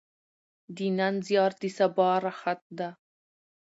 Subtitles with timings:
[0.75, 2.89] د نن زیار د سبا راحت ده.